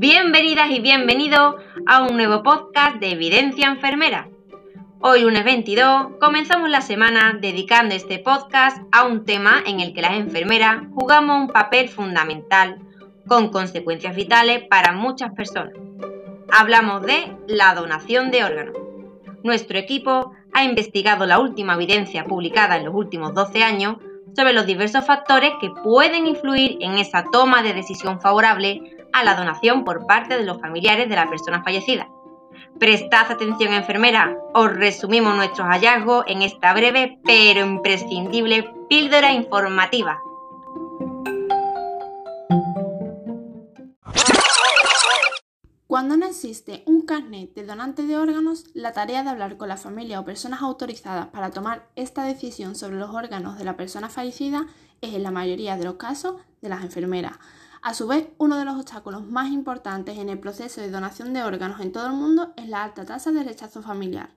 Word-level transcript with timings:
Bienvenidas 0.00 0.70
y 0.70 0.78
bienvenidos 0.78 1.56
a 1.88 2.04
un 2.04 2.16
nuevo 2.16 2.44
podcast 2.44 3.00
de 3.00 3.10
Evidencia 3.10 3.66
Enfermera. 3.66 4.28
Hoy 5.00 5.22
lunes 5.22 5.42
22 5.42 6.18
comenzamos 6.20 6.70
la 6.70 6.82
semana 6.82 7.36
dedicando 7.40 7.96
este 7.96 8.20
podcast 8.20 8.78
a 8.92 9.02
un 9.02 9.24
tema 9.24 9.60
en 9.66 9.80
el 9.80 9.92
que 9.92 10.02
las 10.02 10.12
enfermeras 10.12 10.84
jugamos 10.94 11.40
un 11.40 11.48
papel 11.48 11.88
fundamental 11.88 12.78
con 13.26 13.48
consecuencias 13.48 14.14
vitales 14.14 14.62
para 14.70 14.92
muchas 14.92 15.34
personas. 15.34 15.74
Hablamos 16.48 17.02
de 17.02 17.36
la 17.48 17.74
donación 17.74 18.30
de 18.30 18.44
órganos. 18.44 18.76
Nuestro 19.42 19.78
equipo 19.78 20.30
ha 20.52 20.62
investigado 20.62 21.26
la 21.26 21.40
última 21.40 21.74
evidencia 21.74 22.24
publicada 22.24 22.76
en 22.76 22.84
los 22.84 22.94
últimos 22.94 23.34
12 23.34 23.64
años 23.64 23.96
sobre 24.36 24.52
los 24.52 24.64
diversos 24.64 25.04
factores 25.04 25.54
que 25.60 25.70
pueden 25.82 26.28
influir 26.28 26.78
en 26.82 26.98
esa 26.98 27.24
toma 27.32 27.64
de 27.64 27.74
decisión 27.74 28.20
favorable 28.20 28.97
a 29.12 29.24
la 29.24 29.34
donación 29.34 29.84
por 29.84 30.06
parte 30.06 30.36
de 30.36 30.44
los 30.44 30.60
familiares 30.60 31.08
de 31.08 31.16
la 31.16 31.28
persona 31.28 31.62
fallecida. 31.62 32.08
Prestad 32.78 33.32
atención 33.32 33.72
enfermera, 33.72 34.36
os 34.54 34.72
resumimos 34.72 35.34
nuestros 35.36 35.66
hallazgos 35.66 36.24
en 36.28 36.42
esta 36.42 36.72
breve 36.74 37.18
pero 37.24 37.60
imprescindible 37.60 38.72
píldora 38.88 39.32
informativa. 39.32 40.20
Cuando 45.88 46.18
no 46.18 46.26
existe 46.26 46.82
un 46.84 47.06
carnet 47.06 47.54
de 47.54 47.64
donante 47.64 48.02
de 48.02 48.18
órganos, 48.18 48.64
la 48.74 48.92
tarea 48.92 49.22
de 49.22 49.30
hablar 49.30 49.56
con 49.56 49.68
la 49.68 49.78
familia 49.78 50.20
o 50.20 50.24
personas 50.24 50.60
autorizadas 50.60 51.28
para 51.28 51.50
tomar 51.50 51.88
esta 51.96 52.24
decisión 52.24 52.74
sobre 52.74 52.98
los 52.98 53.14
órganos 53.14 53.56
de 53.56 53.64
la 53.64 53.74
persona 53.74 54.10
fallecida 54.10 54.66
es 55.00 55.14
en 55.14 55.22
la 55.22 55.30
mayoría 55.30 55.78
de 55.78 55.84
los 55.84 55.94
casos 55.94 56.36
de 56.60 56.68
las 56.68 56.84
enfermeras. 56.84 57.38
A 57.80 57.94
su 57.94 58.08
vez, 58.08 58.28
uno 58.38 58.58
de 58.58 58.64
los 58.64 58.74
obstáculos 58.74 59.24
más 59.24 59.48
importantes 59.48 60.18
en 60.18 60.28
el 60.28 60.40
proceso 60.40 60.80
de 60.80 60.90
donación 60.90 61.32
de 61.32 61.44
órganos 61.44 61.80
en 61.80 61.92
todo 61.92 62.06
el 62.06 62.12
mundo 62.12 62.52
es 62.56 62.68
la 62.68 62.82
alta 62.82 63.04
tasa 63.04 63.30
de 63.30 63.44
rechazo 63.44 63.82
familiar. 63.82 64.30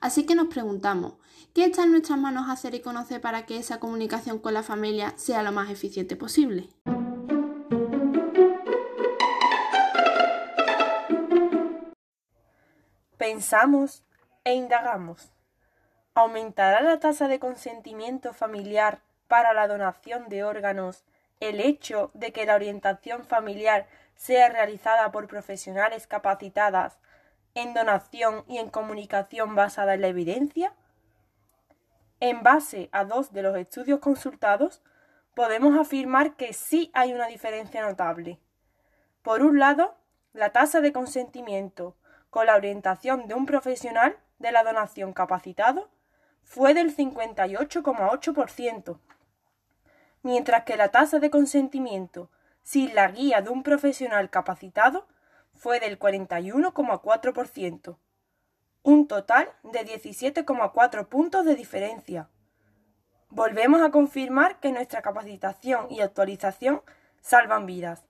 Así 0.00 0.24
que 0.24 0.34
nos 0.34 0.48
preguntamos, 0.48 1.14
¿qué 1.54 1.66
está 1.66 1.84
en 1.84 1.92
nuestras 1.92 2.18
manos 2.18 2.48
hacer 2.48 2.74
y 2.74 2.80
conocer 2.80 3.20
para 3.20 3.44
que 3.44 3.58
esa 3.58 3.80
comunicación 3.80 4.38
con 4.38 4.54
la 4.54 4.62
familia 4.62 5.12
sea 5.16 5.42
lo 5.42 5.52
más 5.52 5.70
eficiente 5.70 6.16
posible? 6.16 6.70
Pensamos 13.18 14.04
e 14.44 14.54
indagamos. 14.54 15.32
¿Aumentará 16.14 16.80
la 16.80 16.98
tasa 16.98 17.28
de 17.28 17.38
consentimiento 17.38 18.32
familiar 18.32 19.02
para 19.28 19.52
la 19.52 19.68
donación 19.68 20.30
de 20.30 20.44
órganos 20.44 21.04
el 21.40 21.60
hecho 21.60 22.10
de 22.14 22.32
que 22.32 22.46
la 22.46 22.54
orientación 22.54 23.24
familiar 23.24 23.86
sea 24.14 24.48
realizada 24.48 25.12
por 25.12 25.26
profesionales 25.26 26.06
capacitadas 26.06 26.98
en 27.54 27.74
donación 27.74 28.44
y 28.48 28.58
en 28.58 28.70
comunicación 28.70 29.54
basada 29.54 29.94
en 29.94 30.02
la 30.02 30.08
evidencia? 30.08 30.72
En 32.20 32.42
base 32.42 32.88
a 32.92 33.04
dos 33.04 33.32
de 33.32 33.42
los 33.42 33.56
estudios 33.56 34.00
consultados, 34.00 34.82
podemos 35.34 35.78
afirmar 35.78 36.36
que 36.36 36.54
sí 36.54 36.90
hay 36.94 37.12
una 37.12 37.26
diferencia 37.26 37.82
notable. 37.82 38.40
Por 39.22 39.42
un 39.42 39.58
lado, 39.58 39.98
la 40.32 40.50
tasa 40.50 40.80
de 40.80 40.92
consentimiento 40.92 41.96
con 42.30 42.46
la 42.46 42.56
orientación 42.56 43.28
de 43.28 43.34
un 43.34 43.44
profesional 43.44 44.16
de 44.38 44.52
la 44.52 44.64
donación 44.64 45.12
capacitado 45.12 45.90
fue 46.42 46.72
del 46.74 46.96
58,8%, 46.96 48.98
mientras 50.26 50.64
que 50.64 50.76
la 50.76 50.88
tasa 50.88 51.20
de 51.20 51.30
consentimiento 51.30 52.28
sin 52.64 52.96
la 52.96 53.06
guía 53.12 53.42
de 53.42 53.50
un 53.50 53.62
profesional 53.62 54.28
capacitado 54.28 55.06
fue 55.54 55.78
del 55.78 56.00
41,4%, 56.00 57.96
un 58.82 59.06
total 59.06 59.48
de 59.62 59.86
17,4 59.86 61.06
puntos 61.06 61.44
de 61.44 61.54
diferencia. 61.54 62.28
Volvemos 63.28 63.80
a 63.82 63.92
confirmar 63.92 64.58
que 64.58 64.72
nuestra 64.72 65.00
capacitación 65.00 65.86
y 65.90 66.00
actualización 66.00 66.82
salvan 67.20 67.64
vidas. 67.64 68.02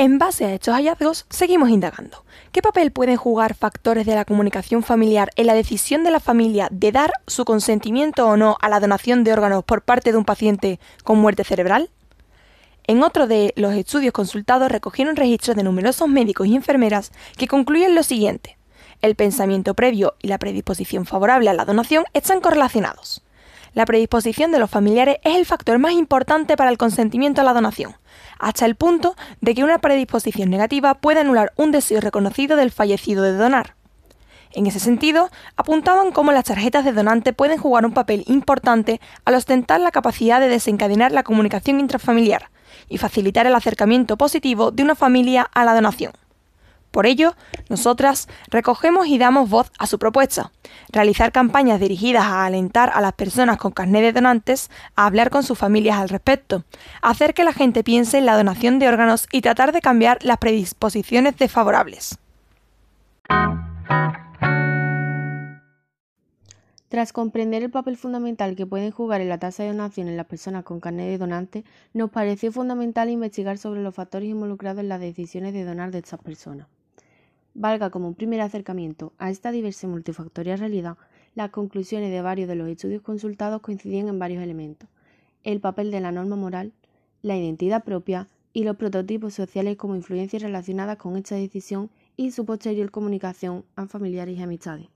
En 0.00 0.20
base 0.20 0.44
a 0.44 0.54
estos 0.54 0.76
hallazgos, 0.76 1.26
seguimos 1.28 1.70
indagando. 1.70 2.24
¿Qué 2.52 2.62
papel 2.62 2.92
pueden 2.92 3.16
jugar 3.16 3.56
factores 3.56 4.06
de 4.06 4.14
la 4.14 4.24
comunicación 4.24 4.84
familiar 4.84 5.30
en 5.34 5.48
la 5.48 5.54
decisión 5.54 6.04
de 6.04 6.12
la 6.12 6.20
familia 6.20 6.68
de 6.70 6.92
dar 6.92 7.10
su 7.26 7.44
consentimiento 7.44 8.28
o 8.28 8.36
no 8.36 8.56
a 8.60 8.68
la 8.68 8.78
donación 8.78 9.24
de 9.24 9.32
órganos 9.32 9.64
por 9.64 9.82
parte 9.82 10.12
de 10.12 10.18
un 10.18 10.24
paciente 10.24 10.78
con 11.02 11.18
muerte 11.18 11.42
cerebral? 11.42 11.90
En 12.86 13.02
otro 13.02 13.26
de 13.26 13.52
los 13.56 13.74
estudios 13.74 14.12
consultados 14.12 14.70
recogieron 14.70 15.16
registros 15.16 15.56
de 15.56 15.64
numerosos 15.64 16.08
médicos 16.08 16.46
y 16.46 16.54
enfermeras 16.54 17.10
que 17.36 17.48
concluyen 17.48 17.96
lo 17.96 18.04
siguiente. 18.04 18.56
El 19.02 19.16
pensamiento 19.16 19.74
previo 19.74 20.14
y 20.22 20.28
la 20.28 20.38
predisposición 20.38 21.06
favorable 21.06 21.50
a 21.50 21.54
la 21.54 21.64
donación 21.64 22.04
están 22.14 22.40
correlacionados. 22.40 23.24
La 23.78 23.86
predisposición 23.86 24.50
de 24.50 24.58
los 24.58 24.68
familiares 24.68 25.18
es 25.22 25.36
el 25.36 25.46
factor 25.46 25.78
más 25.78 25.92
importante 25.92 26.56
para 26.56 26.68
el 26.70 26.78
consentimiento 26.78 27.42
a 27.42 27.44
la 27.44 27.52
donación, 27.52 27.94
hasta 28.40 28.66
el 28.66 28.74
punto 28.74 29.14
de 29.40 29.54
que 29.54 29.62
una 29.62 29.78
predisposición 29.78 30.50
negativa 30.50 30.94
puede 30.94 31.20
anular 31.20 31.52
un 31.54 31.70
deseo 31.70 32.00
reconocido 32.00 32.56
del 32.56 32.72
fallecido 32.72 33.22
de 33.22 33.34
donar. 33.34 33.76
En 34.50 34.66
ese 34.66 34.80
sentido, 34.80 35.30
apuntaban 35.54 36.10
cómo 36.10 36.32
las 36.32 36.46
tarjetas 36.46 36.84
de 36.84 36.92
donante 36.92 37.32
pueden 37.32 37.58
jugar 37.58 37.86
un 37.86 37.94
papel 37.94 38.24
importante 38.26 39.00
al 39.24 39.34
ostentar 39.34 39.78
la 39.78 39.92
capacidad 39.92 40.40
de 40.40 40.48
desencadenar 40.48 41.12
la 41.12 41.22
comunicación 41.22 41.78
intrafamiliar 41.78 42.50
y 42.88 42.98
facilitar 42.98 43.46
el 43.46 43.54
acercamiento 43.54 44.16
positivo 44.16 44.72
de 44.72 44.82
una 44.82 44.96
familia 44.96 45.48
a 45.54 45.64
la 45.64 45.74
donación. 45.74 46.10
Por 46.90 47.06
ello, 47.06 47.34
nosotras 47.68 48.28
recogemos 48.48 49.06
y 49.06 49.18
damos 49.18 49.50
voz 49.50 49.70
a 49.78 49.86
su 49.86 49.98
propuesta, 49.98 50.52
realizar 50.90 51.32
campañas 51.32 51.80
dirigidas 51.80 52.24
a 52.24 52.44
alentar 52.44 52.90
a 52.94 53.00
las 53.00 53.12
personas 53.12 53.58
con 53.58 53.72
carnet 53.72 54.02
de 54.02 54.12
donantes 54.12 54.70
a 54.96 55.06
hablar 55.06 55.30
con 55.30 55.42
sus 55.42 55.58
familias 55.58 55.98
al 55.98 56.08
respecto, 56.08 56.64
hacer 57.02 57.34
que 57.34 57.44
la 57.44 57.52
gente 57.52 57.84
piense 57.84 58.18
en 58.18 58.26
la 58.26 58.36
donación 58.36 58.78
de 58.78 58.88
órganos 58.88 59.26
y 59.30 59.42
tratar 59.42 59.72
de 59.72 59.80
cambiar 59.80 60.18
las 60.22 60.38
predisposiciones 60.38 61.36
desfavorables. 61.36 62.18
Tras 66.88 67.12
comprender 67.12 67.62
el 67.62 67.70
papel 67.70 67.98
fundamental 67.98 68.56
que 68.56 68.64
pueden 68.64 68.90
jugar 68.90 69.20
en 69.20 69.28
la 69.28 69.38
tasa 69.38 69.62
de 69.62 69.68
donación 69.68 70.08
en 70.08 70.16
las 70.16 70.24
personas 70.24 70.64
con 70.64 70.80
carnet 70.80 71.06
de 71.08 71.18
donante, 71.18 71.64
nos 71.92 72.10
pareció 72.10 72.50
fundamental 72.50 73.10
investigar 73.10 73.58
sobre 73.58 73.82
los 73.82 73.94
factores 73.94 74.30
involucrados 74.30 74.80
en 74.80 74.88
las 74.88 75.00
decisiones 75.00 75.52
de 75.52 75.64
donar 75.64 75.90
de 75.90 75.98
estas 75.98 76.20
personas. 76.20 76.66
Valga 77.60 77.90
como 77.90 78.06
un 78.06 78.14
primer 78.14 78.40
acercamiento 78.40 79.14
a 79.18 79.30
esta 79.30 79.50
diversa 79.50 79.88
y 79.88 79.90
multifactorial 79.90 80.60
realidad, 80.60 80.96
las 81.34 81.50
conclusiones 81.50 82.12
de 82.12 82.22
varios 82.22 82.46
de 82.46 82.54
los 82.54 82.68
estudios 82.68 83.02
consultados 83.02 83.62
coincidían 83.62 84.06
en 84.06 84.20
varios 84.20 84.44
elementos. 84.44 84.88
El 85.42 85.58
papel 85.58 85.90
de 85.90 85.98
la 85.98 86.12
norma 86.12 86.36
moral, 86.36 86.72
la 87.20 87.36
identidad 87.36 87.82
propia 87.82 88.28
y 88.52 88.62
los 88.62 88.76
prototipos 88.76 89.34
sociales 89.34 89.76
como 89.76 89.96
influencias 89.96 90.40
relacionadas 90.40 90.98
con 90.98 91.16
esta 91.16 91.34
decisión 91.34 91.90
y 92.16 92.30
su 92.30 92.46
posterior 92.46 92.92
comunicación 92.92 93.64
a 93.74 93.88
familiares 93.88 94.38
y 94.38 94.42
amistades. 94.42 94.86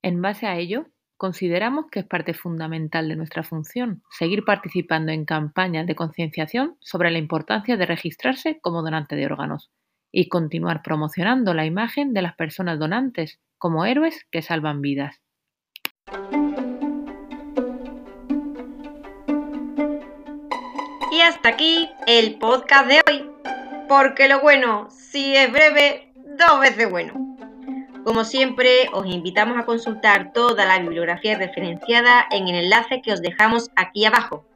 En 0.00 0.22
base 0.22 0.46
a 0.46 0.56
ello, 0.58 0.86
consideramos 1.16 1.86
que 1.90 1.98
es 1.98 2.06
parte 2.06 2.34
fundamental 2.34 3.08
de 3.08 3.16
nuestra 3.16 3.42
función 3.42 4.04
seguir 4.16 4.44
participando 4.44 5.10
en 5.10 5.24
campañas 5.24 5.88
de 5.88 5.96
concienciación 5.96 6.76
sobre 6.78 7.10
la 7.10 7.18
importancia 7.18 7.76
de 7.76 7.84
registrarse 7.84 8.60
como 8.60 8.84
donante 8.84 9.16
de 9.16 9.26
órganos 9.26 9.72
y 10.12 10.28
continuar 10.28 10.82
promocionando 10.82 11.54
la 11.54 11.66
imagen 11.66 12.12
de 12.12 12.22
las 12.22 12.34
personas 12.34 12.78
donantes 12.78 13.40
como 13.58 13.84
héroes 13.84 14.26
que 14.30 14.42
salvan 14.42 14.80
vidas. 14.80 15.20
Y 21.10 21.20
hasta 21.20 21.48
aquí 21.48 21.88
el 22.06 22.38
podcast 22.38 22.88
de 22.88 23.00
hoy, 23.06 23.30
porque 23.88 24.28
lo 24.28 24.40
bueno, 24.40 24.88
si 24.90 25.34
es 25.34 25.50
breve, 25.50 26.12
dos 26.38 26.60
veces 26.60 26.90
bueno. 26.90 27.36
Como 28.04 28.24
siempre, 28.24 28.88
os 28.92 29.06
invitamos 29.06 29.58
a 29.58 29.64
consultar 29.66 30.32
toda 30.32 30.64
la 30.64 30.78
bibliografía 30.78 31.36
referenciada 31.36 32.26
en 32.30 32.48
el 32.48 32.64
enlace 32.64 33.02
que 33.02 33.12
os 33.12 33.20
dejamos 33.20 33.70
aquí 33.76 34.04
abajo 34.04 34.46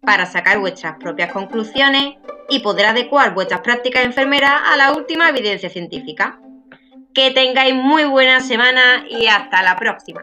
para 0.00 0.26
sacar 0.26 0.58
vuestras 0.58 0.96
propias 0.98 1.32
conclusiones 1.32 2.14
y 2.48 2.60
poder 2.60 2.86
adecuar 2.86 3.34
vuestras 3.34 3.60
prácticas 3.60 4.04
enfermeras 4.04 4.62
a 4.66 4.76
la 4.76 4.92
última 4.92 5.28
evidencia 5.28 5.70
científica. 5.70 6.40
Que 7.14 7.30
tengáis 7.32 7.74
muy 7.74 8.04
buena 8.04 8.40
semana 8.40 9.04
y 9.08 9.26
hasta 9.26 9.62
la 9.62 9.76
próxima. 9.76 10.22